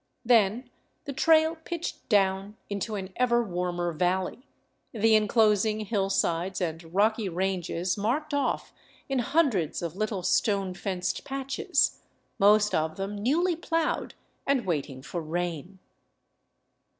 Then 0.25 0.71
the 1.05 1.13
trail 1.13 1.55
pitched 1.57 2.09
down 2.09 2.57
into 2.71 2.95
an 2.95 3.13
ever 3.17 3.43
warmer 3.43 3.91
valley, 3.93 4.47
the 4.91 5.15
enclosing 5.15 5.81
hillsides 5.81 6.59
and 6.59 6.95
rocky 6.95 7.29
ranges 7.29 7.99
marked 7.99 8.33
off 8.33 8.73
in 9.07 9.19
hundreds 9.19 9.83
of 9.83 9.95
little 9.95 10.23
stone 10.23 10.73
fenced 10.73 11.23
patches, 11.23 11.99
most 12.39 12.73
of 12.73 12.95
them 12.97 13.15
newly 13.15 13.55
plowed 13.55 14.15
and 14.47 14.65
waiting 14.65 15.03
for 15.03 15.21
rain. 15.21 15.77